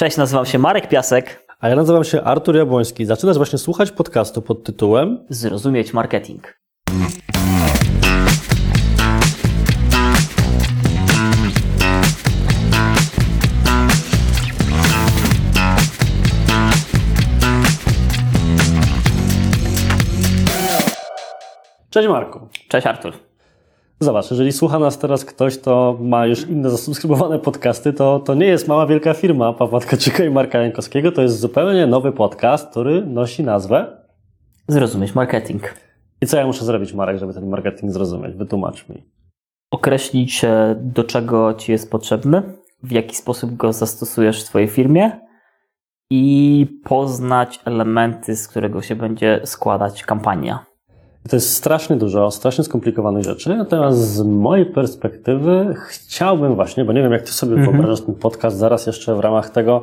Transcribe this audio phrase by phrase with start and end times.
[0.00, 1.46] Cześć, nazywam się Marek Piasek.
[1.60, 3.06] A ja nazywam się Artur Jabłoński.
[3.06, 6.58] Zaczynasz właśnie słuchać podcastu pod tytułem Zrozumieć marketing.
[21.90, 22.48] Cześć Marku.
[22.68, 23.29] Cześć Artur.
[24.02, 28.46] Zobacz, jeżeli słucha nas teraz ktoś, to ma już inne zasubskrybowane podcasty, to, to nie
[28.46, 33.06] jest mała wielka firma Pawła Tkaczyka i Marka Jankowskiego, to jest zupełnie nowy podcast, który
[33.06, 34.02] nosi nazwę.
[34.68, 35.74] Zrozumieć marketing.
[36.20, 38.36] I co ja muszę zrobić, Marek, żeby ten marketing zrozumieć?
[38.36, 39.04] Wytłumacz mi.
[39.70, 42.42] Określić, e, do czego Ci jest potrzebny,
[42.82, 45.20] w jaki sposób go zastosujesz w Twojej firmie
[46.10, 50.69] i poznać elementy, z którego się będzie składać kampania.
[51.28, 57.02] To jest strasznie dużo, strasznie skomplikowanych rzeczy, natomiast z mojej perspektywy chciałbym właśnie, bo nie
[57.02, 57.72] wiem jak Ty sobie Mhm.
[57.72, 59.82] wyobrażasz ten podcast, zaraz jeszcze w ramach tego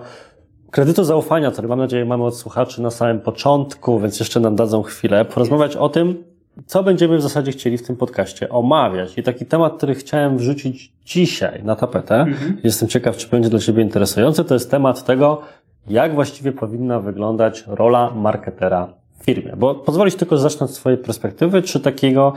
[0.72, 4.82] kredytu zaufania, który mam nadzieję mamy od słuchaczy na samym początku, więc jeszcze nam dadzą
[4.84, 6.24] chwilę, porozmawiać o tym,
[6.66, 9.18] co będziemy w zasadzie chcieli w tym podcaście omawiać.
[9.18, 12.26] I taki temat, który chciałem wrzucić dzisiaj na tapetę,
[12.64, 15.42] jestem ciekaw, czy będzie dla Ciebie interesujący, to jest temat tego,
[15.88, 18.88] jak właściwie powinna wyglądać rola marketera
[19.24, 19.54] firmie.
[19.58, 22.34] Bo pozwolić tylko zacznę od swojej perspektywy, czy takiego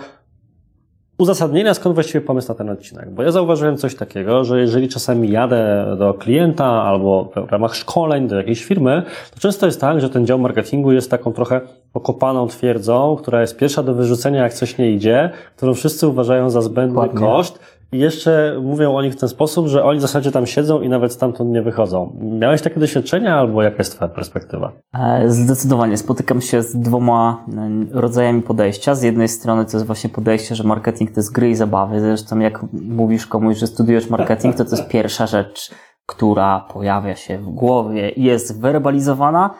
[1.19, 3.11] uzasadnienia, skąd właściwie pomysł na ten odcinek.
[3.11, 8.29] Bo ja zauważyłem coś takiego, że jeżeli czasami jadę do klienta albo w ramach szkoleń
[8.29, 9.03] do jakiejś firmy,
[9.35, 11.61] to często jest tak, że ten dział marketingu jest taką trochę
[11.95, 16.63] okopaną twierdzą, która jest pierwsza do wyrzucenia, jak coś nie idzie, którą wszyscy uważają za
[16.63, 17.21] zbędny Dokładnie.
[17.21, 17.59] koszt.
[17.93, 21.13] Jeszcze mówią o nich w ten sposób, że oni w zasadzie tam siedzą i nawet
[21.13, 22.17] stamtąd nie wychodzą.
[22.21, 24.73] Miałeś takie doświadczenia albo jaka jest Twoja perspektywa?
[24.95, 27.45] E, Zdecydowanie spotykam się z dwoma
[27.93, 28.95] e, rodzajami podejścia.
[28.95, 32.01] Z jednej strony to jest właśnie podejście, że marketing to jest gry i zabawy.
[32.01, 35.71] Zresztą jak mówisz komuś, że studiujesz marketing, to to jest pierwsza rzecz,
[36.07, 39.55] która pojawia się w głowie i jest werbalizowana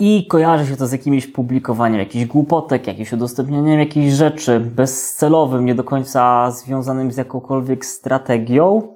[0.00, 5.74] i kojarzy się to z jakimś publikowaniem jakichś głupotek, jakimś udostępnianiem jakichś rzeczy bezcelowym, nie
[5.74, 8.94] do końca związanym z jakąkolwiek strategią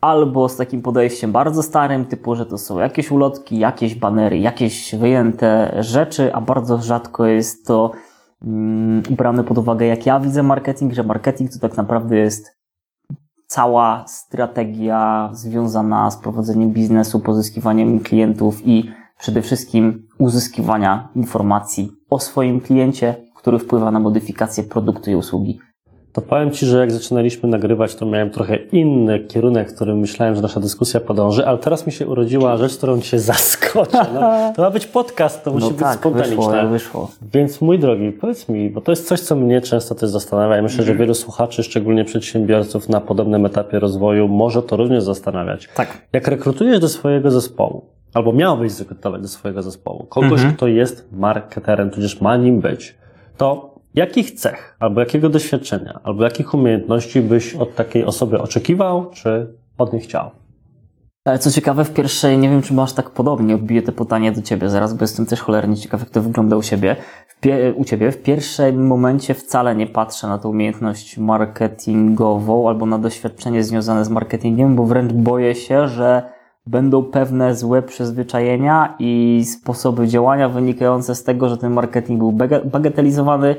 [0.00, 4.94] albo z takim podejściem bardzo starym, typu, że to są jakieś ulotki, jakieś banery, jakieś
[4.94, 7.92] wyjęte rzeczy, a bardzo rzadko jest to
[8.42, 12.58] mm, brane pod uwagę, jak ja widzę marketing, że marketing to tak naprawdę jest
[13.46, 22.60] cała strategia związana z prowadzeniem biznesu, pozyskiwaniem klientów i przede wszystkim uzyskiwania informacji o swoim
[22.60, 25.58] kliencie, który wpływa na modyfikację produktu i usługi.
[26.12, 30.42] To powiem Ci, że jak zaczynaliśmy nagrywać, to miałem trochę inny kierunek, którym myślałem, że
[30.42, 34.06] nasza dyskusja podąży, ale teraz mi się urodziła rzecz, którą Cię zaskoczę.
[34.14, 34.20] No,
[34.56, 36.36] to ma być podcast, to musi No być tak, spontaniczne.
[36.36, 37.10] wyszło, wyszło.
[37.32, 40.62] Więc mój drogi, powiedz mi, bo to jest coś, co mnie często też zastanawia i
[40.62, 40.96] myślę, Mhm.
[40.98, 45.68] że wielu słuchaczy, szczególnie przedsiębiorców na podobnym etapie rozwoju może to również zastanawiać.
[45.74, 45.88] Tak.
[46.12, 47.82] Jak rekrutujesz do swojego zespołu,
[48.14, 50.54] albo miałbyś zrekrutować do swojego zespołu, kogoś, Mhm.
[50.54, 52.98] kto jest marketerem, tudzież ma nim być,
[53.36, 59.54] to jakich cech, albo jakiego doświadczenia, albo jakich umiejętności byś od takiej osoby oczekiwał, czy
[59.78, 60.30] od niej chciał?
[61.24, 64.42] Ale co ciekawe, w pierwszej, nie wiem czy masz tak podobnie, odbiję to pytanie do
[64.42, 66.96] Ciebie zaraz, bo jestem też cholernie ciekaw, jak to wygląda u siebie.
[67.28, 72.86] W pie- u Ciebie w pierwszym momencie wcale nie patrzę na tę umiejętność marketingową albo
[72.86, 76.22] na doświadczenie związane z marketingiem, bo wręcz boję się, że
[76.70, 82.32] będą pewne złe przyzwyczajenia i sposoby działania wynikające z tego, że ten marketing był
[82.64, 83.56] bagatelizowany,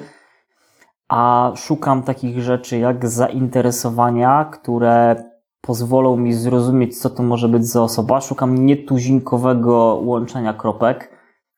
[1.08, 5.24] a szukam takich rzeczy jak zainteresowania, które
[5.62, 8.22] pozwolą mi zrozumieć, co to może być za osoba.
[8.22, 11.12] Szukam nietuzinkowego łączenia kropek,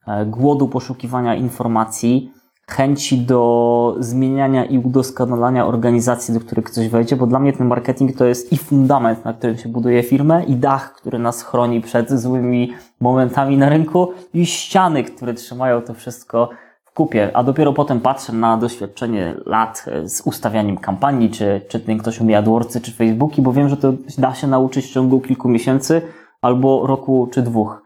[0.08, 2.32] e, głodu poszukiwania informacji,
[2.72, 8.18] chęci do zmieniania i udoskonalania organizacji, do których ktoś wejdzie, bo dla mnie ten marketing
[8.18, 12.12] to jest i fundament, na którym się buduje firmę, i dach, który nas chroni przed
[12.12, 16.50] złymi momentami na rynku, i ściany, które trzymają to wszystko
[16.86, 21.80] w kupie, a dopiero potem patrzę na doświadczenie lat e, z ustawianiem kampanii, czy, czy
[21.80, 25.20] ten ktoś umie AdWordsy, czy Facebooki, bo wiem, że to da się nauczyć w ciągu
[25.20, 26.02] kilku miesięcy,
[26.42, 27.82] albo roku, czy dwóch.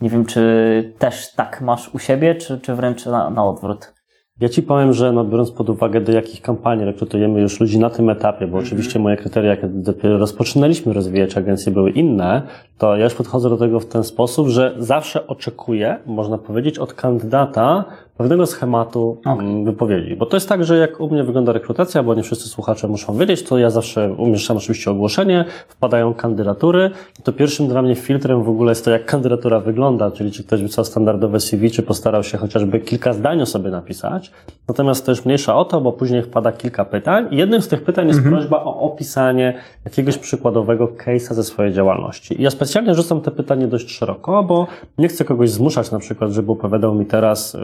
[0.00, 3.95] Nie wiem, czy też tak masz u siebie, czy, czy wręcz na, na odwrót.
[4.40, 7.90] Ja Ci powiem, że no, biorąc pod uwagę, do jakich kampanii rekrutujemy już ludzi na
[7.90, 12.42] tym etapie, bo oczywiście moje kryteria, kiedy dopiero rozpoczynaliśmy rozwijać agencje, były inne,
[12.78, 16.94] to ja już podchodzę do tego w ten sposób, że zawsze oczekuję, można powiedzieć, od
[16.94, 17.84] kandydata
[18.16, 19.32] pewnego schematu Okay.
[19.32, 20.16] mm, wypowiedzi.
[20.16, 23.18] Bo to jest tak, że jak u mnie wygląda rekrutacja, bo nie wszyscy słuchacze muszą
[23.18, 26.90] wiedzieć, to ja zawsze umieszczam oczywiście ogłoszenie, wpadają kandydatury
[27.20, 30.44] i to pierwszym dla mnie filtrem w ogóle jest to, jak kandydatura wygląda, czyli czy
[30.44, 34.30] ktoś wysłał standardowe CV, czy postarał się chociażby kilka zdań o sobie napisać.
[34.68, 37.84] Natomiast to już mniejsza o to, bo później wpada kilka pytań i jednym z tych
[37.84, 39.54] pytań jest prośba o opisanie
[39.84, 42.40] jakiegoś przykładowego case'a ze swojej działalności.
[42.40, 44.66] I ja specjalnie rzucam te pytanie dość szeroko, bo
[44.98, 47.58] nie chcę kogoś zmuszać na przykład, żeby opowiadał mi teraz, y,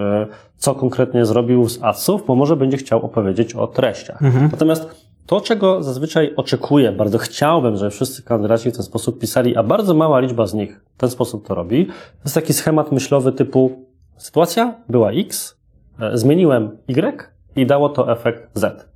[0.56, 4.20] co konkretnie zrobił z adsów, bo może będzie chciał opowiedzieć o treściach.
[4.52, 9.62] Natomiast to, czego zazwyczaj oczekuję, bardzo chciałbym, żeby wszyscy kandydaci w ten sposób pisali, a
[9.62, 11.92] bardzo mała liczba z nich w ten sposób to robi, to
[12.24, 13.86] jest taki schemat myślowy typu
[14.16, 15.56] sytuacja była X,
[16.00, 17.22] e, zmieniłem Y
[17.56, 18.92] i dało to efekt Z.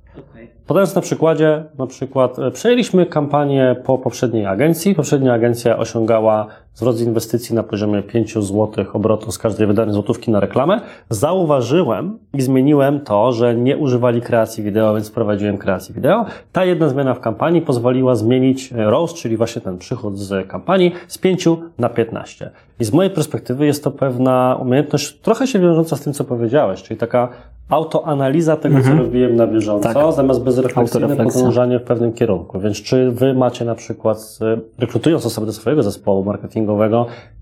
[0.67, 4.95] Podając na przykładzie, na przykład e, przejęliśmy kampanię po poprzedniej agencji.
[4.95, 6.47] Poprzednia agencja osiągała
[6.77, 10.81] zwrot z inwestycji na poziomie 5 zł obrotu z każdej wydanej złotówki na reklamę.
[11.09, 16.25] Zauważyłem i zmieniłem to, że nie używali kreacji wideo, więc wprowadziłem kreację wideo.
[16.51, 20.91] Ta jedna zmiana w kampanii pozwoliła zmienić e, ROAS, czyli właśnie ten przychód z kampanii,
[21.07, 21.47] z 5
[21.77, 22.51] na 15.
[22.79, 26.83] I z mojej perspektywy jest to pewna umiejętność trochę się wiążąca z tym, co powiedziałeś,
[26.83, 27.29] czyli taka
[27.69, 30.13] autoanaliza tego, co robiłem na bieżąco, Tak.
[30.13, 32.59] zamiast bezrefleksyjne podążanie w pewnym kierunku.
[32.59, 34.39] Więc czy wy macie na przykład,
[34.79, 36.23] rekrutując osoby do swojego zespołu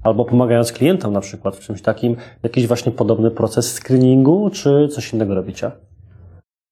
[0.03, 5.13] albo pomagając klientom na przykład w czymś takim, jakiś właśnie podobny proces screeningu, czy coś
[5.13, 5.71] innego robicie?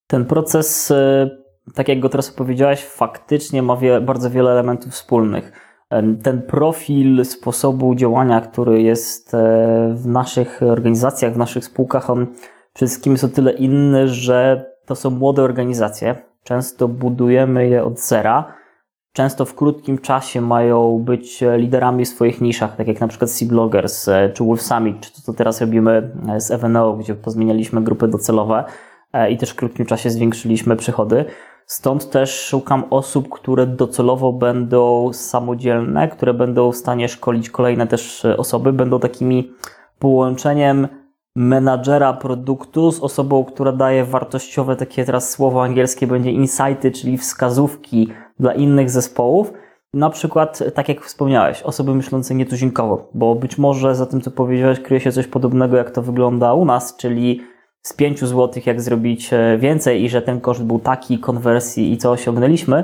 [0.08, 1.30] Ten proces, e,
[1.76, 5.52] tak jak go teraz opowiedziałeś, faktycznie ma bardzo wiele elementów wspólnych.
[5.90, 9.38] Em, Ten profil sposobu działania, który jest e,
[9.96, 12.28] w naszych organizacjach, w naszych spółkach, on
[12.74, 16.16] przede wszystkim jest o tyle inny, że to są młode organizacje.
[16.44, 18.54] Często budujemy je od zera.
[19.14, 23.32] Często w krótkim czasie mają być e, liderami w swoich niszach, tak jak na przykład
[23.32, 27.16] Sea Bloggers e, czy Wolf Summit, czy to, co teraz robimy e, z Eveno, gdzie
[27.16, 28.64] pozmienialiśmy grupy docelowe
[29.30, 31.26] i też w krótkim czasie zwiększyliśmy przychody.
[31.66, 38.26] Stąd też szukam osób, które docelowo będą samodzielne, które będą w stanie szkolić kolejne też
[38.38, 39.52] osoby, będą takimi
[40.00, 40.88] połączeniem
[41.36, 48.10] menadżera produktu z osobą, która daje wartościowe, takie teraz słowo angielskie będzie insighty, czyli wskazówki
[48.40, 49.54] dla innych zespołów.
[49.94, 54.80] Na przykład, tak jak wspomniałeś, osoby myślące nietuzinkowo, bo być może za tym, co powiedziałeś,
[54.80, 57.42] kryje się coś podobnego, jak to wygląda u nas, czyli
[57.82, 61.98] z 5 zł, jak zrobić e, więcej i że ten koszt był taki konwersji i
[61.98, 62.84] co osiągnęliśmy.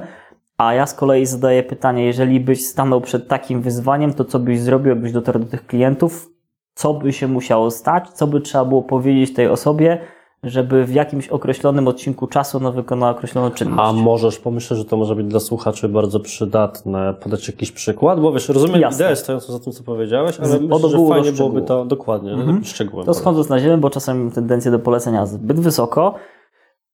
[0.57, 4.59] A ja z kolei zadaję pytanie, jeżeli byś stanął przed takim wyzwaniem, to co byś
[4.59, 6.29] zrobił, jakbyś dotarł do tych klientów?
[6.73, 8.09] Co by się musiało stać?
[8.09, 9.97] Co by trzeba było powiedzieć tej osobie,
[10.43, 13.81] żeby w jakimś określonym odcinku czasu ona wykonała określoną czynność?
[13.83, 18.31] A możesz, pomyślę, że to może być dla słuchaczy bardzo przydatne, podać jakiś przykład, bo
[18.31, 19.05] wiesz, rozumiem Jasne.
[19.05, 22.63] ideę stojącą za tym, co powiedziałeś, ale myślę, że fajnie byłoby to dokładnie, Mhm.
[22.65, 23.05] szczegółem.
[23.05, 26.13] To schodząc na ziemię, bo czasem mam tendencję do polecenia zbyt wysoko,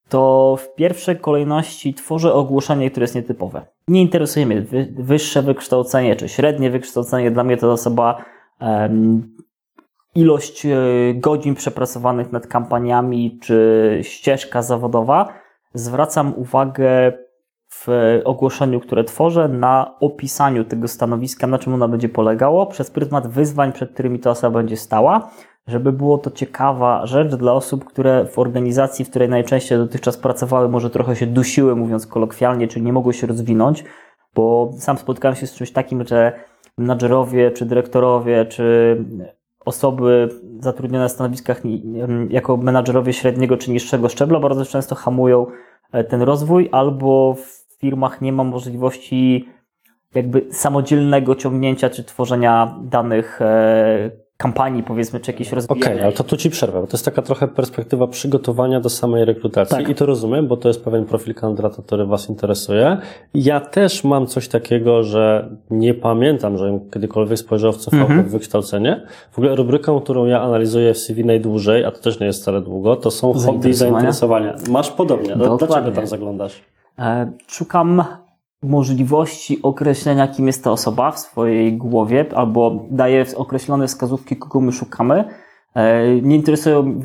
[0.10, 3.66] to w pierwszej kolejności tworzę ogłoszenie, które jest nietypowe.
[3.88, 7.32] Nie interesuje mnie wy, wyższe wykształcenie czy średnie wykształcenie.
[7.32, 8.26] Dla mnie to osoba
[10.16, 10.78] ilość e,
[11.14, 15.28] godzin przepracowanych nad kampaniami czy ścieżka zawodowa.
[15.74, 17.14] Zwracam uwagę
[17.72, 17.88] w
[18.26, 23.74] ogłoszeniu, które tworzę, na opisaniu tego stanowiska, na czym ono będzie polegało, przez pryzmat wyzwań,
[23.74, 25.30] przed którymi ta osoba będzie stała,
[25.68, 30.70] żeby było to ciekawa rzecz dla osób, które w organizacji, w której najczęściej dotychczas pracowały,
[30.70, 33.84] może trochę się dusiły, mówiąc kolokwialnie, czyli nie mogły się rozwinąć,
[34.36, 36.34] bo sam spotkałem się z czymś takim, że
[36.78, 38.98] menadżerowie, czy dyrektorowie, czy
[39.66, 40.30] osoby
[40.60, 41.62] zatrudnione na stanowiskach
[42.30, 45.48] jako menadżerowie średniego czy niższego szczebla bardzo często hamują
[45.92, 49.50] e, ten rozwój, albo w firmach nie ma możliwości
[50.16, 56.04] jakby samodzielnego ciągnięcia czy tworzenia danych e, kampanii, powiedzmy, czy jakieś Okej, rozwijania.
[56.04, 59.78] ale to tu Ci przerwę, bo to jest taka trochę perspektywa przygotowania do samej rekrutacji
[59.78, 59.90] Tak.
[59.90, 62.98] i to rozumiem, bo to jest pewien profil kandydata, który Was interesuje.
[63.34, 68.24] Ja też mam coś takiego, że nie pamiętam, że kiedykolwiek spojrzał w CV Mhm.
[68.30, 69.02] wykształcenie.
[69.32, 72.62] W ogóle rubryką, którą ja analizuję w CV najdłużej, a to też nie jest wcale
[72.62, 74.56] długo, to są hobby i Zainteresowania.
[74.70, 75.36] Masz podobnie.
[75.36, 75.68] Dokładnie.
[75.68, 76.62] Dlaczego tam zaglądasz?
[77.00, 78.04] E, Szukam
[78.64, 84.72] możliwości określenia, kim jest ta osoba w swojej głowie, albo daję określone wskazówki, kogo my
[84.72, 85.24] szukamy.
[85.76, 87.00] E, Nie interesują.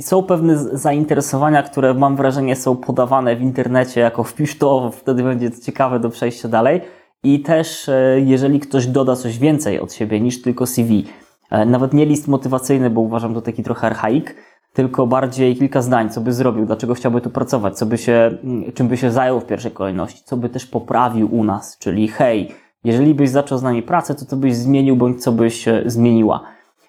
[0.00, 5.50] Są pewne zainteresowania, które mam wrażenie są podawane w internecie jako wpisz to, wtedy będzie
[5.50, 6.80] ciekawe do przejścia dalej.
[7.24, 11.04] I też, e, jeżeli ktoś doda coś więcej od siebie niż tylko CV,
[11.50, 14.34] e, nawet nie list motywacyjny, bo uważam to taki trochę archaik,
[14.74, 18.72] tylko bardziej kilka zdań, co by zrobił, dlaczego chciałby tu pracować, co by się, mm,
[18.72, 22.48] czym by się zajął w pierwszej kolejności, co by też poprawił u nas, czyli hej,
[22.84, 26.40] jeżeli byś zaczął z nami pracę, to co byś zmienił, bądź co byś zmieniła.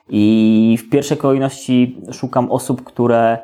[0.09, 3.37] I w pierwszej kolejności szukam osób, które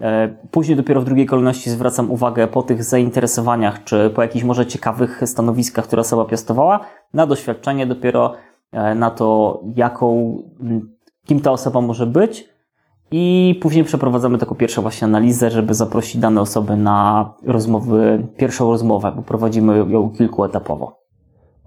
[0.00, 4.66] e, Później dopiero w drugiej kolejności zwracam uwagę po tych zainteresowaniach, czy po jakichś może
[4.66, 6.80] ciekawych stanowiskach, które osoba piastowała,
[7.14, 8.34] na doświadczenie dopiero
[8.72, 10.36] e, na to, jaką,
[11.26, 12.57] kim ta osoba może być.
[13.10, 19.12] I później przeprowadzamy taką pierwszą właśnie analizę, żeby zaprosić dane osoby na rozmowy, pierwszą rozmowę,
[19.16, 20.97] bo prowadzimy ją kilkuetapowo.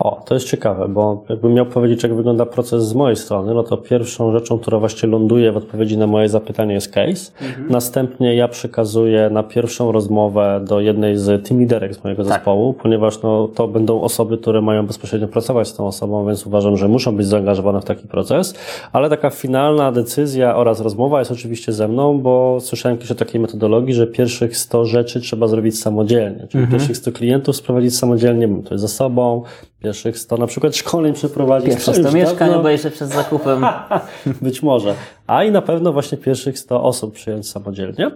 [0.03, 3.63] O, to jest ciekawe, bo jakbym miał powiedzieć, jak wygląda proces z mojej strony, no
[3.63, 7.31] to pierwszą rzeczą, która właśnie ląduje w odpowiedzi na moje zapytanie jest case.
[7.41, 7.67] Mhm.
[7.69, 12.33] Następnie ja przekazuję na pierwszą rozmowę do jednej z team liderek z mojego tak.
[12.33, 16.77] zespołu, ponieważ no, to będą osoby, które mają bezpośrednio pracować z tą osobą, więc uważam,
[16.77, 18.53] że muszą być zaangażowane w taki proces.
[18.91, 23.41] Ale taka finalna decyzja oraz rozmowa jest oczywiście ze mną, bo słyszałem kiedyś o takiej
[23.41, 26.47] metodologii, że pierwszych 100 rzeczy trzeba zrobić samodzielnie.
[26.47, 26.71] Czyli mhm.
[26.71, 29.43] pierwszych 100 klientów sprowadzić samodzielnie, to jest za sobą,
[29.83, 31.69] pierwszych 100 na przykład szkoleń przeprowadzić.
[31.69, 33.65] Pierwsze 100 mieszkań obejrzeć przed zakupem.
[34.41, 34.95] Być może.
[35.27, 38.11] A i na pewno właśnie pierwszych 100 osób przyjąć samodzielnie.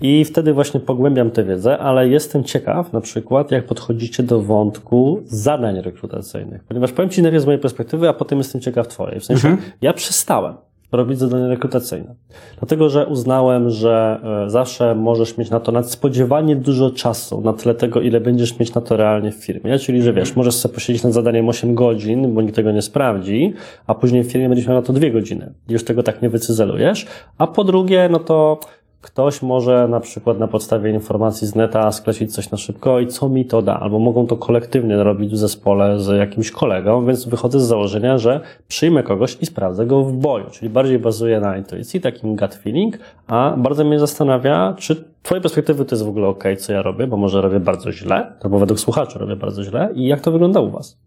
[0.00, 5.22] I wtedy właśnie pogłębiam tę wiedzę, ale jestem ciekaw na przykład, jak podchodzicie do wątku
[5.24, 6.64] zadań rekrutacyjnych.
[6.64, 9.20] Ponieważ powiem Ci najpierw z mojej perspektywy, a potem jestem ciekaw Twojej.
[9.20, 9.70] W sensie, mhm.
[9.82, 10.54] ja przestałem
[10.96, 12.14] robić zadania rekrutacyjne.
[12.58, 17.74] Dlatego, że uznałem, że e, zawsze możesz mieć na to nadspodziewanie dużo czasu, na tle
[17.74, 19.78] tego, ile będziesz mieć na to realnie w firmie.
[19.78, 23.54] Czyli, że wiesz, możesz sobie posiedzieć nad zadaniem 8 godzin, bo nikt tego nie sprawdzi,
[23.86, 25.52] a później w firmie będziesz miał na to 2 godziny.
[25.68, 27.06] Już tego tak nie wycyzelujesz.
[27.38, 28.60] A po drugie, no to
[29.04, 33.28] Ktoś może na przykład na podstawie informacji z neta sklecić coś na szybko i co
[33.28, 33.80] mi to da?
[33.80, 38.40] Albo mogą to kolektywnie robić w zespole z jakimś kolegą, więc wychodzę z założenia, że
[38.68, 42.98] przyjmę kogoś i sprawdzę go w boju, czyli bardziej bazuję na intuicji, takim gut feeling,
[43.26, 47.06] a bardzo mnie zastanawia, czy Twojej perspektywy to jest w ogóle ok, co ja robię,
[47.06, 50.60] bo może robię bardzo źle, albo według słuchaczy robię bardzo źle i jak to wygląda
[50.60, 50.98] u Was?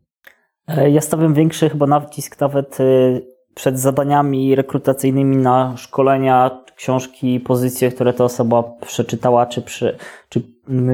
[0.67, 7.91] E, ja stawiam większy chyba nacisk nawet y, przed zadaniami rekrutacyjnymi na szkolenia, książki, pozycje,
[7.91, 9.97] które ta osoba przeczytała, czy, przy,
[10.29, 10.41] czy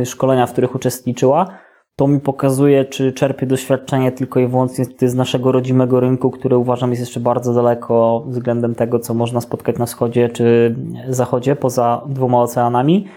[0.06, 1.48] szkolenia, w których uczestniczyła,
[1.96, 6.90] to mi pokazuje, czy czerpie doświadczenie tylko i wyłącznie z naszego rodzimego rynku, który uważam
[6.90, 10.76] jest jeszcze bardzo daleko względem tego, co można spotkać na wschodzie czy
[11.10, 13.08] zachodzie, poza dwoma oceanami.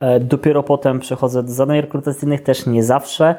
[0.00, 3.34] E, dopiero potem przechodzę do zadań rekrutacyjnych, też nie zawsze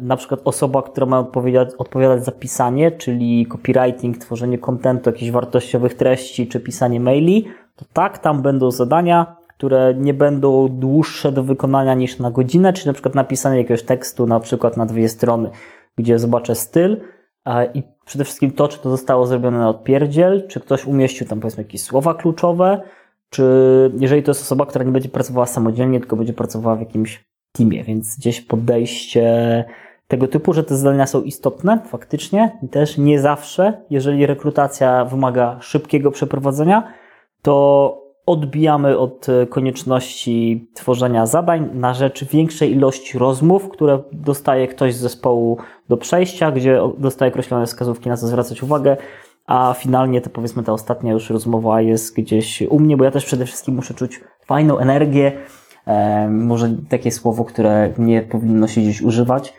[0.00, 5.94] na przykład osoba, która ma odpowiadać, odpowiadać za pisanie, czyli copywriting, tworzenie kontentu, jakichś wartościowych
[5.94, 11.94] treści, czy pisanie maili, to tak, tam będą zadania, które nie będą dłuższe do wykonania
[11.94, 15.50] niż na godzinę, czyli na przykład napisanie jakiegoś tekstu, na przykład na dwie strony,
[15.96, 16.96] gdzie zobaczę styl
[17.74, 21.62] i przede wszystkim to, czy to zostało zrobione na odpierdziel, czy ktoś umieścił tam powiedzmy
[21.62, 22.80] jakieś słowa kluczowe,
[23.30, 23.44] czy
[23.98, 27.84] jeżeli to jest osoba, która nie będzie pracowała samodzielnie, tylko będzie pracowała w jakimś teamie,
[27.84, 29.64] więc gdzieś podejście
[30.08, 35.58] tego typu, że te zadania są istotne faktycznie i też nie zawsze, jeżeli rekrutacja wymaga
[35.60, 36.92] szybkiego przeprowadzenia,
[37.42, 45.00] to odbijamy od konieczności tworzenia zadań na rzecz większej ilości rozmów, które dostaje ktoś z
[45.00, 48.96] zespołu do przejścia, gdzie dostaje określone wskazówki, na co zwracać uwagę,
[49.46, 53.24] a finalnie to powiedzmy ta ostatnia już rozmowa jest gdzieś u mnie, bo ja też
[53.24, 55.32] przede wszystkim muszę czuć fajną energię,
[56.30, 59.54] może takie słowo, które nie powinno się gdzieś używać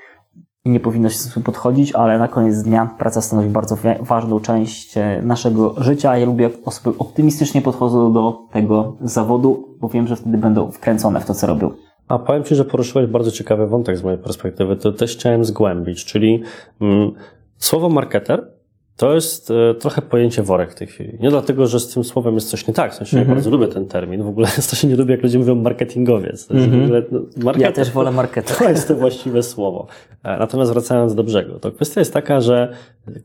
[0.65, 5.21] i nie powinno się podchodzić, ale na koniec dnia praca stanowi bardzo ważną część e,
[5.23, 6.17] naszego życia.
[6.17, 11.19] Ja lubię, jak osoby optymistycznie podchodzą do tego zawodu, bo wiem, że wtedy będą wkręcone
[11.19, 11.71] w to, co robią.
[12.07, 14.75] A powiem Ci, że poruszyłeś bardzo ciekawy wątek z mojej perspektywy.
[14.75, 16.43] To też chciałem zgłębić, czyli
[16.81, 17.11] mm,
[17.57, 18.60] słowo marketer
[18.98, 21.17] to jest e, trochę pojęcie worek w tej chwili.
[21.19, 22.91] Nie dlatego, że z tym słowem jest coś nie tak.
[22.91, 23.29] W sensie mm -hmm.
[23.29, 24.24] ja bardzo lubię ten termin.
[24.24, 24.48] W ogóle
[24.79, 26.51] się nie lubię, jak ludzie mówią marketingowiec.
[26.51, 26.83] Mm -hmm.
[26.83, 27.03] ogóle,
[27.38, 28.57] no, ja też wolę marketer.
[28.62, 29.88] To jest to właściwe słowo.
[30.24, 32.74] E, natomiast wracając do brzegu, to kwestia jest taka, że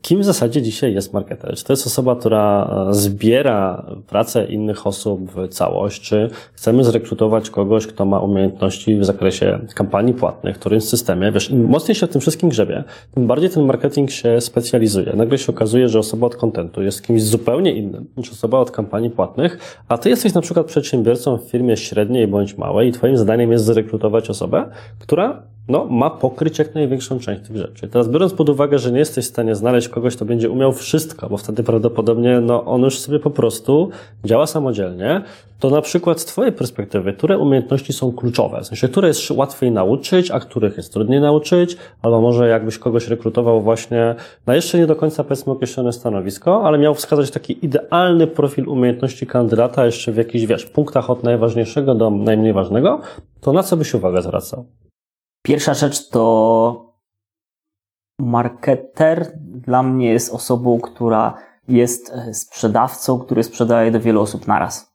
[0.01, 1.55] kim w zasadzie dzisiaj jest marketer?
[1.55, 6.01] Czy to jest osoba, która e, zbiera pracę innych osób w całość?
[6.01, 11.51] Czy chcemy zrekrutować kogoś, kto ma umiejętności w zakresie kampanii płatnych, w którym systemie, wiesz,
[11.51, 12.83] im mocniej się o tym wszystkim grzebie,
[13.13, 15.13] tym bardziej ten marketing się specjalizuje.
[15.15, 19.09] Nagle się okazuje, że osoba od kontentu jest kimś zupełnie innym niż osoba od kampanii
[19.09, 23.51] płatnych, a ty jesteś na przykład przedsiębiorcą w firmie średniej bądź małej i twoim zadaniem
[23.51, 27.87] jest zrekrutować osobę, która no, ma pokryć jak największą część tych rzeczy.
[27.87, 31.29] Teraz biorąc pod uwagę, że nie jesteś w stanie znaleźć kogoś, kto będzie umiał wszystko,
[31.29, 33.89] bo wtedy prawdopodobnie no, on już sobie po prostu
[34.25, 35.21] działa samodzielnie,
[35.59, 38.61] to na przykład z Twojej perspektywy, które umiejętności są kluczowe?
[38.61, 41.77] W sensie, które jest łatwiej nauczyć, a których jest trudniej nauczyć?
[42.01, 46.77] Albo może jakbyś kogoś rekrutował właśnie na jeszcze nie do końca powiedzmy określone stanowisko, ale
[46.77, 52.09] miał wskazać taki idealny profil umiejętności kandydata jeszcze w jakichś, wiesz, punktach od najważniejszego do
[52.09, 53.01] najmniej ważnego,
[53.41, 54.65] to na co byś uwagę zwracał?
[55.47, 56.93] Pierwsza rzecz to
[58.19, 61.37] marketer dla mnie jest osobą, która
[61.67, 64.93] jest e, sprzedawcą, który sprzedaje do wielu osób naraz.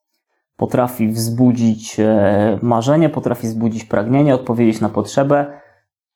[0.57, 5.61] Potrafi wzbudzić e, marzenie, potrafi wzbudzić pragnienie, odpowiedzieć na potrzebę,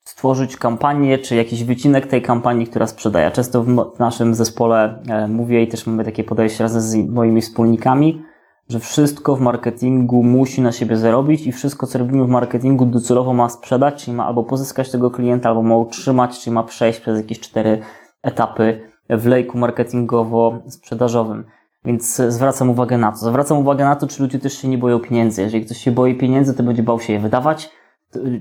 [0.05, 3.31] stworzyć kampanię, czy jakiś wycinek tej kampanii, która sprzedaje.
[3.31, 8.23] Często w naszym zespole e, mówię i też mamy takie podejście razem z moimi wspólnikami,
[8.69, 13.33] że wszystko w marketingu musi na siebie zarobić i wszystko, co robimy w marketingu docelowo
[13.33, 17.19] ma sprzedać, czyli ma albo pozyskać tego klienta, albo ma utrzymać, czyli ma przejść przez
[17.19, 17.81] jakieś cztery
[18.23, 18.81] etapy
[19.11, 21.45] w lejku marketingowo-sprzedażowym.
[21.85, 23.19] Więc zwracam uwagę na to.
[23.19, 25.43] Zwracam uwagę na to, czy ludzie też się nie boją pieniędzy.
[25.43, 27.71] Jeżeli ktoś się boi pieniędzy, to będzie bał się je wydawać,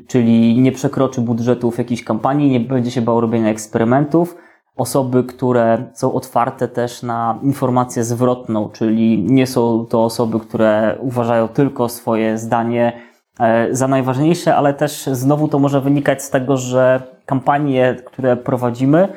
[0.08, 4.38] czyli nie przekroczy budżetów jakiejś kampanii, nie będzie się bał robienia eksperymentów.
[4.76, 11.48] Osoby, które są otwarte też na informację zwrotną, czyli nie są to osoby, które uważają
[11.48, 12.94] tylko swoje zdanie
[13.40, 19.08] e, za najważniejsze, ale też znowu to może wynikać z tego, że kampanie, które prowadzimy,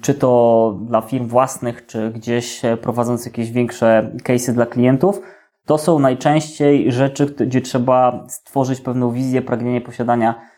[0.00, 5.22] czy to dla firm własnych, czy gdzieś prowadząc jakieś większe case'y dla klientów,
[5.66, 10.57] to są najczęściej rzeczy, gdzie trzeba stworzyć pewną wizję, pragnienie posiadania e,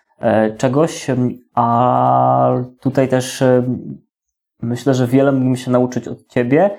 [0.56, 1.06] czegoś,
[1.54, 3.44] a tutaj też
[4.62, 6.70] myślę, że wiele mógłbym się nauczyć od Ciebie,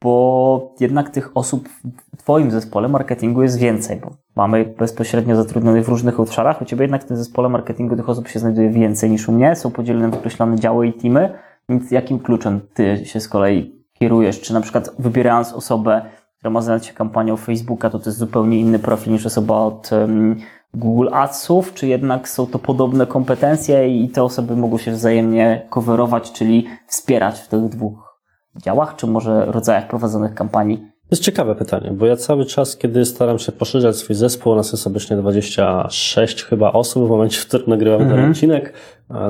[0.00, 5.88] bo jednak tych osób w Twoim zespole marketingu jest więcej, bo mamy bezpośrednio zatrudnionych w
[5.88, 6.62] różnych obszarach.
[6.62, 9.56] U Ciebie jednak w tym zespole marketingu tych osób się znajduje więcej niż u mnie,
[9.56, 14.40] są podzielone określone działy i teamy, więc jakim kluczem Ty się z kolei kierujesz?
[14.40, 16.02] Czy na przykład wybierając osobę,
[16.38, 19.90] która ma zająć się kampanią Facebooka, to to jest zupełnie inny profil niż osoba od
[20.74, 26.32] Google Adsów, czy jednak są to podobne kompetencje i te osoby mogą się wzajemnie coverować,
[26.32, 28.20] czyli wspierać w tych dwóch
[28.62, 30.95] działach, czy może rodzajach prowadzonych kampanii?
[31.08, 34.72] To jest ciekawe pytanie, bo ja cały czas, kiedy staram się poszerzać swój zespół, nas
[34.72, 38.30] jest obecnie 26 chyba osób w momencie, w którym nagrywam ten Mhm.
[38.30, 38.72] odcinek,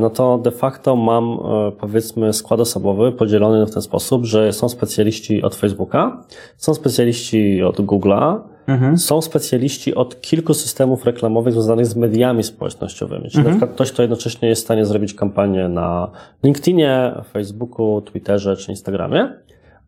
[0.00, 4.68] no to de facto mam e, powiedzmy skład osobowy podzielony w ten sposób, że są
[4.68, 6.22] specjaliści od Facebooka,
[6.56, 8.98] są specjaliści od Google'a, Mhm.
[8.98, 13.30] są specjaliści od kilku systemów reklamowych związanych z mediami społecznościowymi.
[13.30, 16.10] Czyli na przykład ktoś, kto jednocześnie jest w stanie zrobić kampanię na
[16.42, 19.32] LinkedInie, Facebooku, Twitterze czy Instagramie.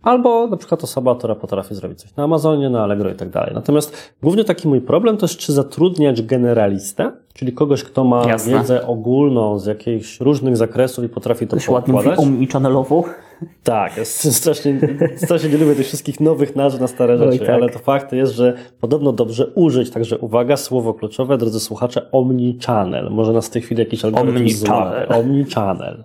[0.03, 3.51] Albo na przykład osoba, która potrafi zrobić coś na Amazonie, na Allegro i tak dalej.
[3.55, 8.59] Natomiast głównie taki mój problem to jest, czy zatrudniać generalistę, czyli kogoś, kto ma Jasne.
[8.59, 12.27] wiedzę ogólną z jakichś różnych zakresów i potrafi to To się ładnie mówi poukładać.
[12.35, 13.03] omnichannelową.
[13.63, 14.81] Tak, strasznie,
[15.17, 17.49] strasznie nie lubię tych wszystkich nowych nazw na stare rzeczy, tak.
[17.49, 23.11] ale to fakt jest, że podobno dobrze użyć, także uwaga, słowo kluczowe, drodzy słuchacze, omnichannel.
[23.11, 25.07] Może nas w tej chwili jakiś algorytm Omnichannel.
[25.21, 26.05] Omnichannel.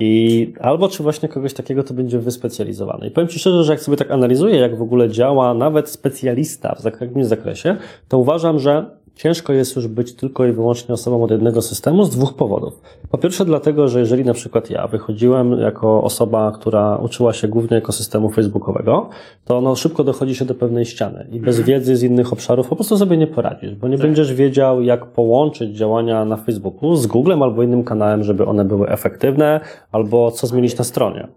[0.00, 3.06] I albo czy właśnie kogoś takiego to będzie wyspecjalizowany.
[3.06, 6.74] I powiem Ci szczerze, że jak sobie tak analizuję, jak w ogóle działa nawet specjalista
[6.74, 7.76] w jakimś zakresie,
[8.08, 12.10] to uważam, że ciężko jest już być tylko i wyłącznie osobą od jednego systemu z
[12.10, 12.80] dwóch powodów.
[13.10, 17.76] Po pierwsze dlatego, że jeżeli na przykład ja wychodziłem jako osoba, która uczyła się głównie
[17.76, 19.08] ekosystemu facebookowego,
[19.44, 22.76] to no szybko dochodzi się do pewnej ściany i bez wiedzy z innych obszarów po
[22.76, 27.42] prostu sobie nie poradzisz, bo nie będziesz wiedział, jak połączyć działania na Facebooku z Googlem
[27.42, 29.60] albo innym kanałem, żeby one były efektywne,
[29.92, 31.28] albo co zmienić na stronie.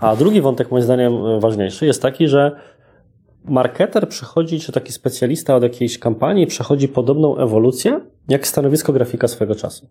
[0.00, 2.52] A drugi wątek, moim zdaniem ważniejszy, jest taki, że
[3.48, 9.54] marketer przechodzi, czy taki specjalista od jakiejś kampanii przechodzi podobną ewolucję, jak stanowisko grafika swego
[9.54, 9.86] czasu.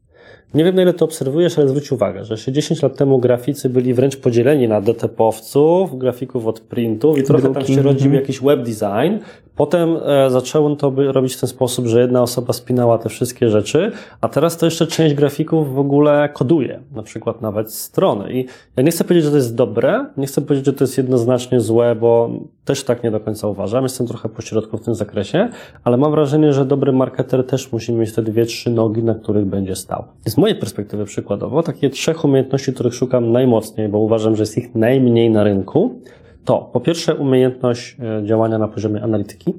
[0.53, 3.69] Nie wiem, na ile to obserwujesz, ale zwróć uwagę, że jeszcze 10 lat temu graficy
[3.69, 8.13] byli wręcz podzieleni na DTP-owców, grafików od printów i trochę tam się rodził mhm.
[8.13, 9.23] jakiś web design.
[9.55, 13.91] Potem e, zaczęło to robić w ten sposób, że jedna osoba spinała te wszystkie rzeczy,
[14.21, 18.33] a teraz to jeszcze część grafików w ogóle koduje, na przykład nawet strony.
[18.33, 18.45] I
[18.77, 21.59] ja nie chcę powiedzieć, że to jest dobre, nie chcę powiedzieć, że to jest jednoznacznie
[21.59, 22.29] złe, bo
[22.65, 23.83] też tak nie do końca uważam.
[23.83, 25.49] Jestem trochę pośrodku w tym zakresie,
[25.83, 29.45] ale mam wrażenie, że dobry marketer też musi mieć te dwie, trzy nogi, na których
[29.45, 30.03] będzie stał.
[30.25, 34.75] Z mojej perspektywy przykładowo, takie trzech umiejętności, których szukam najmocniej, bo uważam, że jest ich
[34.75, 35.99] najmniej na rynku,
[36.45, 39.53] to po pierwsze umiejętność e, działania na poziomie analityki,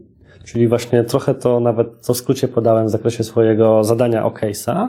[0.45, 4.89] czyli właśnie trochę to nawet co w skrócie podałem w zakresie swojego zadania o case'a.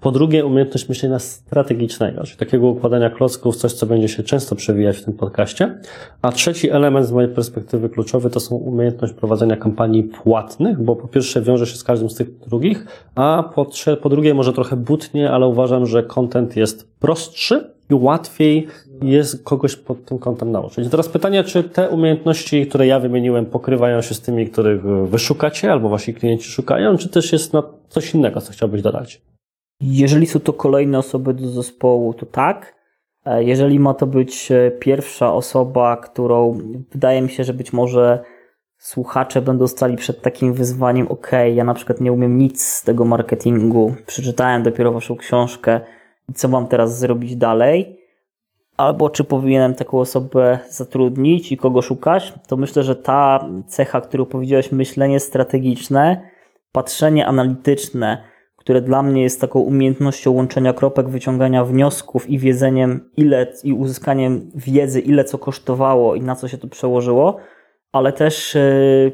[0.00, 4.96] Po drugie umiejętność myślenia strategicznego, czyli takiego układania klocków, coś co będzie się często przewijać
[4.96, 5.78] w tym podcaście.
[6.22, 11.08] A trzeci element z mojej perspektywy kluczowy to są umiejętność prowadzenia kampanii płatnych, bo po
[11.08, 14.76] pierwsze wiąże się z każdym z tych drugich, a po, trze- po drugie może trochę
[14.76, 18.66] butnie, ale uważam, że content jest prostszy i łatwiej
[19.02, 20.88] jest kogoś pod tym kątem nauczyć.
[20.88, 25.72] Teraz pytanie, czy te umiejętności, które ja wymieniłem, pokrywają się z tymi, których wy szukacie,
[25.72, 29.20] albo wasi klienci szukają, czy też jest na coś innego, co chciałbyś dodać?
[29.80, 32.74] Jeżeli są to kolejne osoby do zespołu, to tak.
[33.24, 36.58] E, Jeżeli ma to być e, pierwsza osoba, którą
[36.92, 38.24] wydaje mi się, że być może
[38.78, 43.04] słuchacze będą stali przed takim wyzwaniem, ok, ja na przykład nie umiem nic z tego
[43.04, 45.80] marketingu, przeczytałem dopiero waszą książkę,
[46.34, 47.98] co mam teraz zrobić dalej,
[48.76, 54.26] albo czy powinienem taką osobę zatrudnić i kogo szukać, to myślę, że ta cecha, którą
[54.26, 56.30] powiedziałeś, myślenie strategiczne,
[56.72, 58.22] patrzenie analityczne,
[58.68, 64.50] które dla mnie jest taką umiejętnością łączenia kropek, wyciągania wniosków i wiedzeniem, ile i uzyskaniem
[64.54, 67.36] wiedzy, ile co kosztowało i na co się to przełożyło,
[67.92, 69.12] ale też yy,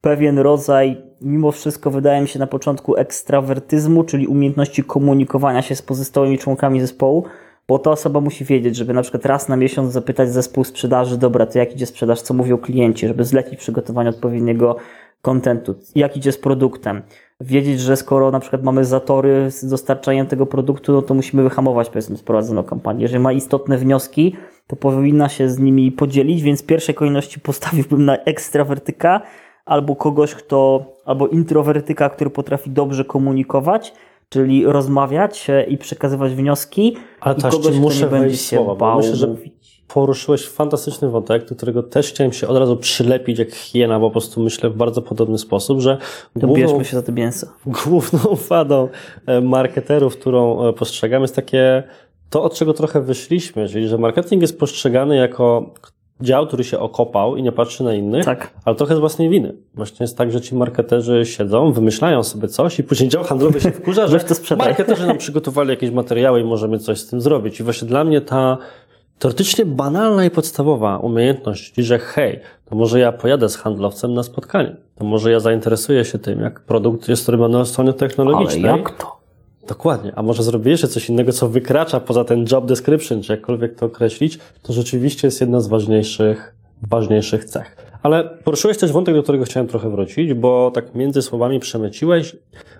[0.00, 5.82] pewien rodzaj, mimo wszystko wydaje mi się na początku ekstrawertyzmu, czyli umiejętności komunikowania się z
[5.82, 7.24] pozostałymi członkami zespołu,
[7.68, 11.46] bo ta osoba musi wiedzieć, żeby na przykład raz na miesiąc zapytać zespół sprzedaży, dobra,
[11.46, 14.76] to jak idzie sprzedaż, co mówią klienci, żeby zlecić przygotowanie odpowiedniego
[15.22, 17.02] kontentu, jak idzie z produktem.
[17.40, 21.88] Wiedzieć, że skoro na przykład mamy zatory z dostarczaniem tego produktu, no to musimy wyhamować
[21.88, 23.02] powiedzmy sprowadzoną kampanię.
[23.02, 28.04] Jeżeli ma istotne wnioski, to powinna się z nimi podzielić, więc w pierwszej kolejności postawiłbym
[28.04, 29.20] na ekstrawertyka
[29.64, 33.94] albo kogoś, kto, albo introwertyka, który potrafi dobrze komunikować,
[34.28, 36.96] czyli rozmawiać e, i przekazywać wnioski.
[37.20, 39.61] Ale to kogoś, ci kto muszę nie będzie się słowa, bał myślę, że mówić.
[39.88, 44.10] Poruszyłeś fantastyczny wątek, do którego też chciałem się od razu przylepić jak hiena, bo po
[44.10, 45.98] prostu myślę w bardzo podobny sposób, że
[46.40, 47.46] To główną, się za to mięso.
[47.66, 48.18] główną
[48.48, 48.88] wadą
[49.26, 51.82] e, marketerów, którą e, postrzegamy jest takie
[52.30, 55.74] to, od czego trochę wyszliśmy, czyli że marketing jest postrzegany jako
[56.20, 58.50] dział, który się okopał i nie patrzy na innych, Tak.
[58.64, 59.54] ale trochę z własnej winy.
[59.74, 63.70] Właśnie jest tak, że ci marketerzy siedzą, wymyślają sobie coś i później dział handlowy się
[63.70, 67.60] wkurza, że to marketerzy nam przygotowali jakieś materiały i możemy coś z tym zrobić.
[67.60, 68.58] I właśnie dla mnie ta
[69.22, 74.76] teoretycznie banalna i podstawowa umiejętność, że hej, to może ja pojadę z handlowcem na spotkanie,
[74.94, 78.62] to może ja zainteresuję się tym, jak produkt jest robiony od strony Ale technologicznej.
[78.62, 79.16] jak to?
[79.68, 80.12] Dokładnie.
[80.16, 83.86] A może zrobię jeszcze coś innego, co wykracza poza ten job description, czy jakkolwiek to
[83.86, 87.76] określić, to rzeczywiście jest jedna z ważniejszych, ważniejszych cech.
[88.02, 92.36] Ale poruszyłeś też wątek, do którego chciałem trochę wrócić, bo tak między słowami przemyciłeś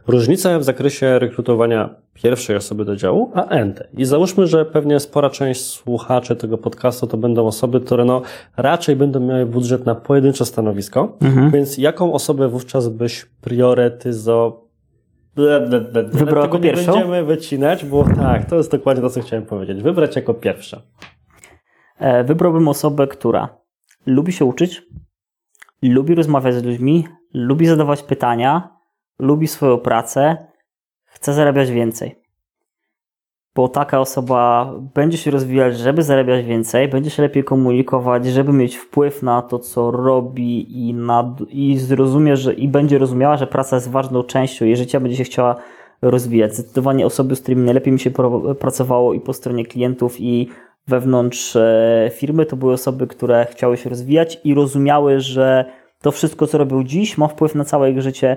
[0.06, 3.88] różnicę w zakresie rekrutowania pierwszej osoby do działu, a ente.
[3.96, 8.22] I załóżmy, że pewnie spora część słuchaczy tego podcastu to będą osoby, które no
[8.56, 11.18] raczej będą miały budżet na pojedyncze stanowisko,
[11.52, 13.26] więc jaką osobę wówczas byś
[15.34, 15.60] ble.
[16.12, 16.92] Wybrał jako pierwszą?
[16.92, 19.82] będziemy wycinać, bo tak, to jest dokładnie to, co chciałem powiedzieć.
[19.82, 20.80] Wybrać jako pierwsze.
[21.98, 23.48] E, Wybrałbym osobę, która
[24.06, 24.82] lubi się uczyć,
[25.82, 28.76] lubi rozmawiać z ludźmi, lubi zadawać pytania,
[29.18, 30.46] lubi swoją pracę,
[31.04, 32.22] chce zarabiać więcej.
[33.54, 38.76] Bo taka osoba będzie się rozwijać, żeby zarabiać więcej, będzie się lepiej komunikować, żeby mieć
[38.76, 43.76] wpływ na to, co robi i, na, i zrozumie, że i będzie rozumiała, że praca
[43.76, 45.56] jest ważną częścią jej życia, będzie się chciała
[46.02, 46.54] rozwijać.
[46.54, 48.10] Zdecydowanie osoby, z którymi najlepiej mi się
[48.60, 50.48] pracowało i po stronie klientów, i
[50.88, 55.64] wewnątrz e, firmy, to były osoby, które chciały się rozwijać i rozumiały, że
[56.00, 58.36] to wszystko, co robią dziś, ma wpływ na całe ich życie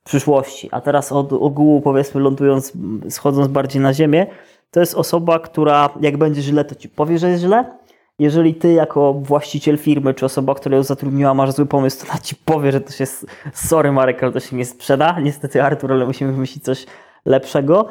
[0.00, 0.68] w przyszłości.
[0.72, 2.72] A teraz od ogółu, powiedzmy, lądując,
[3.08, 4.26] schodząc bardziej na ziemię,
[4.70, 7.64] to jest osoba, która jak będzie źle, to ci powie, że jest źle.
[8.18, 12.20] Jeżeli ty jako właściciel firmy, czy osoba, która ją zatrudniła, masz zły pomysł, to ona
[12.20, 13.04] ci powie, że to się,
[13.52, 15.20] sorry Marek, ale to się nie sprzeda.
[15.20, 16.86] Niestety Artur, ale musimy wymyślić coś
[17.24, 17.88] lepszego.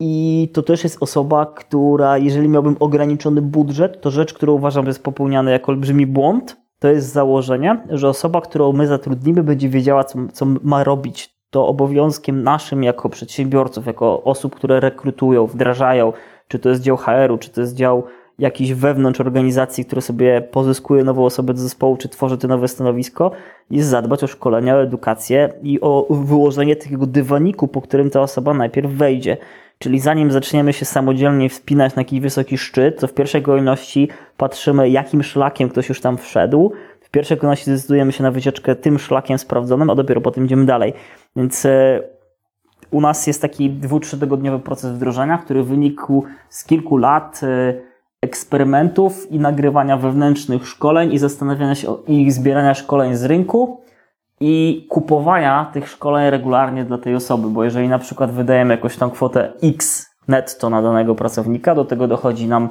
[0.00, 4.90] I to też jest osoba, która, jeżeli miałbym ograniczony budżet, to rzecz, którą uważam, że
[4.90, 10.04] jest popełniana jako olbrzymi błąd, to jest założenie, że osoba, którą my zatrudnimy, będzie wiedziała,
[10.04, 11.34] co, co ma robić.
[11.50, 16.12] To obowiązkiem naszym jako przedsiębiorców, jako osób, które rekrutują, wdrażają,
[16.48, 18.04] czy to jest dział HR-u, czy to jest dział
[18.38, 23.30] jakiś wewnątrz organizacji, które sobie pozyskuje nową osobę do zespołu, czy tworzy to nowe stanowisko,
[23.70, 28.54] jest zadbać o szkolenia, o edukację i o wyłożenie takiego dywaniku, po którym ta osoba
[28.54, 29.36] najpierw wejdzie.
[29.78, 34.90] Czyli zanim zaczniemy się samodzielnie wspinać na jakiś wysoki szczyt, to w pierwszej kolejności patrzymy,
[34.90, 36.72] jakim szlakiem ktoś już tam wszedł.
[37.00, 40.92] W pierwszej kolejności zdecydujemy się na wycieczkę tym szlakiem sprawdzonym, a dopiero potem idziemy dalej.
[41.36, 42.00] Więc e,
[42.90, 47.74] u nas jest taki dwu, trzytygodniowy proces wdrożenia, który wynikł z kilku lat e,
[48.22, 53.80] eksperymentów i nagrywania wewnętrznych szkoleń i zastanawiania się i zbierania szkoleń z rynku
[54.40, 59.10] i kupowania tych szkoleń regularnie dla tej osoby, bo jeżeli na przykład wydajemy jakąś tam
[59.10, 62.68] kwotę X netto na danego pracownika, do tego dochodzi nam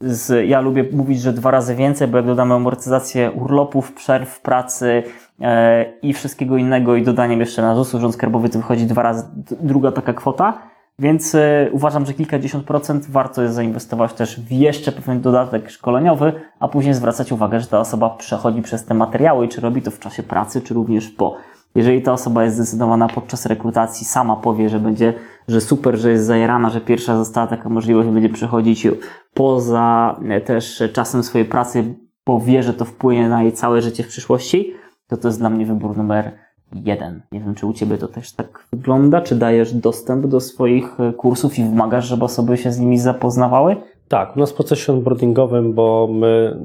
[0.00, 5.02] z, ja lubię mówić, że dwa razy więcej, bo jak dodamy amortyzację urlopów, przerw pracy
[5.40, 9.24] e, i wszystkiego innego i dodaniem jeszcze na ZUS Urząd Skarbowy, to wychodzi dwa razy
[9.60, 10.58] druga taka kwota,
[11.02, 16.32] więc e, uważam, że kilkadziesiąt procent warto jest zainwestować też w jeszcze pewien dodatek szkoleniowy,
[16.60, 19.98] a później zwracać uwagę, że ta osoba przechodzi przez te materiały czy robi to w
[19.98, 21.36] czasie pracy, czy również po.
[21.74, 25.14] Jeżeli ta osoba jest zdecydowana podczas rekrutacji, sama powie, że będzie,
[25.48, 28.86] że super, że jest zajerana, że pierwsza została taka możliwość, będzie przechodzić
[29.34, 31.94] poza e, też czasem swojej pracy,
[32.26, 34.74] bo wie, że to wpłynie na jej całe życie w przyszłości,
[35.08, 36.32] to to jest dla mnie wybór numer
[36.74, 37.20] jeden.
[37.32, 41.12] Nie wiem, czy u Ciebie to też tak wygląda, czy dajesz dostęp do swoich e,
[41.12, 43.76] kursów i wymagasz, żeby osoby się z nimi zapoznawały?
[44.12, 46.56] Tak, u nas w procesie onboardingowym, bo my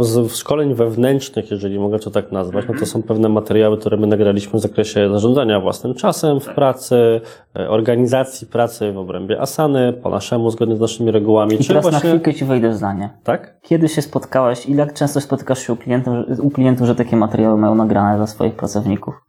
[0.00, 4.06] z szkoleń wewnętrznych, jeżeli mogę to tak nazwać, no to są pewne materiały, które my
[4.06, 7.20] nagraliśmy w zakresie zarządzania własnym czasem w pracy,
[7.56, 11.54] e, organizacji pracy w obrębie Asany, po naszemu, zgodnie z naszymi regułami.
[11.54, 12.08] I czy teraz na właśnie...
[12.08, 13.10] chwilkę Ci wejdę w zdanie.
[13.24, 13.56] Tak?
[13.62, 17.58] Kiedy się spotkałeś i jak często spotykasz się u klientów, u klientów, że takie materiały
[17.58, 19.23] mają nagrane dla swoich pracowników?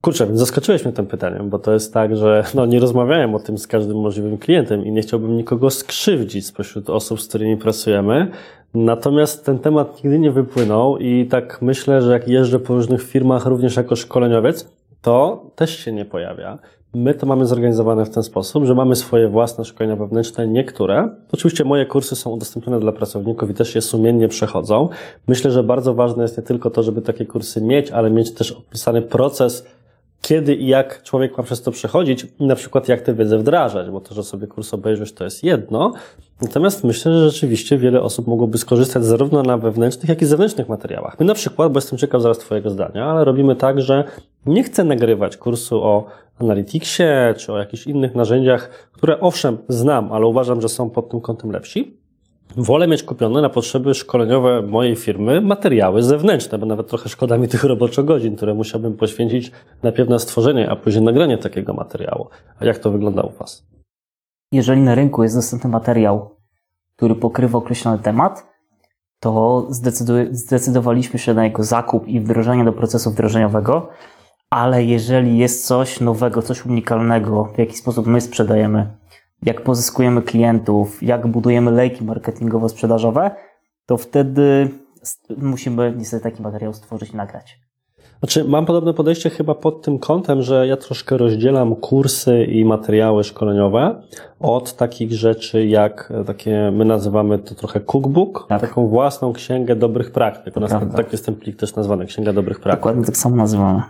[0.00, 3.58] Kurczę, zaskoczyłeś mnie tym pytaniem, bo to jest tak, że no, nie rozmawiałem o tym
[3.58, 8.30] z każdym możliwym klientem i nie chciałbym nikogo skrzywdzić spośród osób, z którymi pracujemy.
[8.74, 13.46] Natomiast ten temat nigdy nie wypłynął i tak myślę, że jak jeżdżę po różnych firmach,
[13.46, 14.68] również jako szkoleniowiec,
[15.02, 16.58] to też się nie pojawia.
[16.94, 21.08] My to mamy zorganizowane w ten sposób, że mamy swoje własne szkolenia wewnętrzne, niektóre.
[21.32, 24.88] Oczywiście moje kursy są udostępnione dla pracowników i też je sumiennie przechodzą.
[25.28, 28.52] Myślę, że bardzo ważne jest nie tylko to, żeby takie kursy mieć, ale mieć też
[28.52, 29.66] opisany proces,
[30.22, 34.00] kiedy i jak człowiek ma przez to przechodzić na przykład jak tę wiedzę wdrażać, bo
[34.00, 35.92] to, że sobie kurs obejrzysz, to jest jedno.
[36.42, 41.16] Natomiast myślę, że rzeczywiście wiele osób mogłoby skorzystać zarówno na wewnętrznych, jak i zewnętrznych materiałach.
[41.20, 44.04] My na przykład, bo jestem ciekaw zaraz Twojego zdania, ale robimy tak, że
[44.46, 46.06] nie chcę nagrywać kursu o
[46.38, 47.04] Analyticsie
[47.36, 51.50] czy o jakichś innych narzędziach, które owszem znam, ale uważam, że są pod tym kątem
[51.50, 51.99] lepsi.
[52.56, 57.48] Wolę mieć kupione na potrzeby szkoleniowe mojej firmy materiały zewnętrzne, bo nawet trochę szkoda mi
[57.48, 62.28] tych roboczo godzin, które musiałbym poświęcić najpierw na stworzenie, a później nagranie takiego materiału.
[62.60, 63.66] A jak to wygląda u Was?
[64.52, 66.36] Jeżeli na rynku jest dostępny materiał,
[66.96, 68.46] który pokrywa określony temat,
[69.20, 69.66] to
[70.30, 73.88] zdecydowaliśmy się na jego zakup i wdrożenie do procesu wdrożeniowego,
[74.50, 78.90] ale jeżeli jest coś nowego, coś unikalnego, w jaki sposób my sprzedajemy,
[79.42, 83.30] jak pozyskujemy klientów, jak budujemy lejki marketingowo-sprzedażowe,
[83.86, 84.68] to wtedy
[85.36, 87.69] musimy niestety taki materiał stworzyć i nagrać.
[88.20, 93.24] Znaczy, mam podobne podejście chyba pod tym kątem, że ja troszkę rozdzielam kursy i materiały
[93.24, 94.02] szkoleniowe
[94.40, 98.60] od takich rzeczy jak takie, my nazywamy to trochę cookbook, Tak.
[98.60, 100.56] taką własną księgę dobrych praktyk.
[100.56, 100.96] U nas prawda.
[100.96, 102.80] tak jest ten plik też nazwany, księga dobrych praktyk.
[102.80, 103.82] Dokładnie tak samo nazywamy.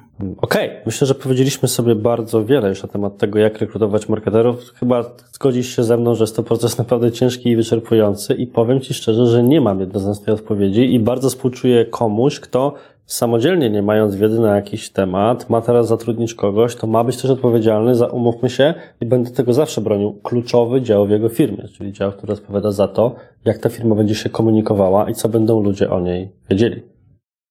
[0.42, 4.72] Okej, myślę, że powiedzieliśmy sobie bardzo wiele już na temat tego, jak rekrutować marketerów.
[4.74, 8.80] Chyba zgodzisz się ze mną, że jest to proces naprawdę ciężki i wyczerpujący i powiem
[8.80, 12.74] Ci szczerze, że nie mam jednoznacznej odpowiedzi i bardzo współczuję komuś, kto
[13.12, 17.30] samodzielnie, nie mając wiedzy na jakiś temat, ma teraz zatrudnić kogoś, to ma być też
[17.30, 21.92] odpowiedzialny za, umówmy się, i będę tego zawsze bronił, kluczowy dział w jego firmie, czyli
[21.92, 25.90] dział, który odpowiada za to, jak ta firma będzie się komunikowała i co będą ludzie
[25.90, 26.82] o niej wiedzieli.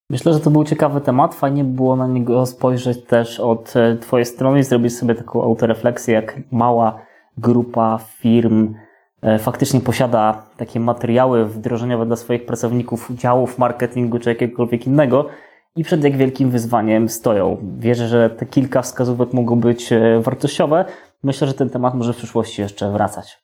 [0.09, 1.35] Myślę, że to był ciekawy temat.
[1.35, 6.13] Fajnie było na niego spojrzeć też od e, Twojej strony i zrobić sobie taką autorefleksję,
[6.13, 7.01] jak mała
[7.37, 8.73] grupa firm
[9.21, 15.25] e, faktycznie posiada takie materiały wdrożeniowe dla swoich pracowników, działów marketingu czy jakiegokolwiek innego
[15.75, 17.57] i przed jak wielkim wyzwaniem stoją.
[17.79, 20.85] Wierzę, że te kilka wskazówek mogą być e, wartościowe.
[21.23, 23.37] Myślę, że ten temat może w przyszłości jeszcze wracać.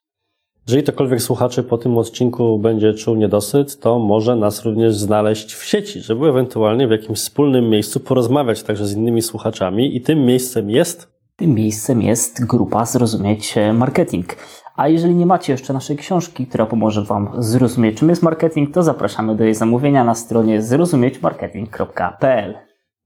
[0.68, 5.64] Jeżeli ktokolwiek słuchaczy po tym odcinku będzie czuł niedosyt, to może nas również znaleźć w
[5.64, 10.70] sieci, żeby ewentualnie w jakimś wspólnym miejscu porozmawiać także z innymi słuchaczami i tym miejscem
[10.70, 14.36] jest Tym miejscem jest grupa Zrozumieć Marketing.
[14.76, 18.84] A jeżeli nie macie jeszcze naszej książki, która pomoże Wam zrozumieć, czym jest marketing, to
[18.84, 22.54] zapraszamy do jej zamówienia na stronie zrozumieć-marketing.pl.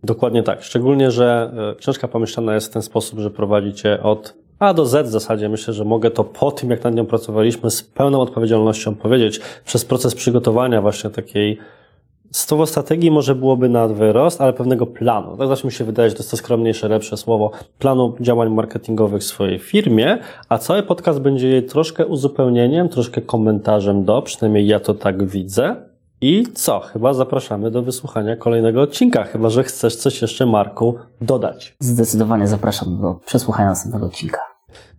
[0.04, 0.64] dokładnie tak.
[0.64, 5.08] Szczególnie, że e, książka pomyślana jest w ten sposób, że prowadzicie od A do Z
[5.08, 5.50] w zasadzie.
[5.50, 9.86] Myślę, że mogę to po tym, jak nad nią pracowaliśmy, z pełną odpowiedzialnością powiedzieć, przez
[9.86, 11.58] proces przygotowania właśnie takiej
[12.32, 15.38] Słowo strategii może byłoby na wyrost, ale pewnego planu.
[15.38, 17.52] Tak zawsze mi się wydaje, że to jest to skromniejsze, lepsze słowo.
[17.80, 20.18] Planu działań marketingowych w swojej firmie,
[20.50, 25.76] a cały podcast będzie jej troszkę uzupełnieniem, troszkę komentarzem do, przynajmniej ja to tak widzę.
[26.22, 26.80] I co?
[26.80, 31.76] Chyba zapraszamy do wysłuchania kolejnego odcinka, chyba że chcesz coś jeszcze, Marku, dodać.
[31.80, 34.40] Zdecydowanie zapraszam do przesłuchania następnego odcinka.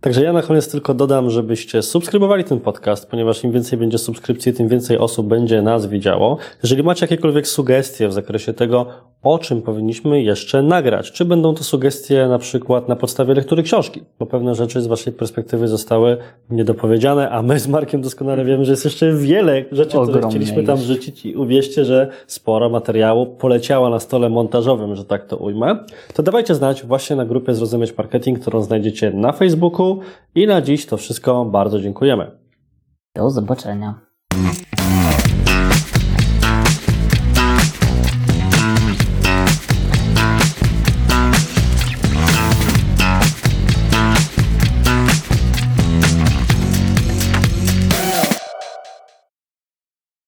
[0.01, 4.53] Także ja na koniec tylko dodam, żebyście subskrybowali ten podcast, ponieważ im więcej będzie subskrypcji,
[4.53, 6.37] tym więcej osób będzie nas widziało.
[6.63, 8.85] Jeżeli macie jakiekolwiek sugestie w zakresie tego,
[9.23, 14.03] o czym powinniśmy jeszcze nagrać, czy będą to sugestie na przykład na podstawie lektury książki,
[14.19, 16.17] bo pewne rzeczy z Waszej perspektywy zostały
[16.49, 20.63] niedopowiedziane, a my z Markiem doskonale wiemy, że jest jeszcze wiele rzeczy, które Ogromnie chcieliśmy
[20.63, 25.77] tam wrzucić i uwierzcie, że sporo materiału poleciała na stole montażowym, że tak to ujmę,
[26.13, 29.90] to dawajcie znać właśnie na grupie Zrozumieć Marketing, którą znajdziecie na Facebooku
[30.35, 31.45] i na dziś to wszystko.
[31.45, 32.31] Bardzo dziękujemy.
[33.15, 33.99] Do zobaczenia.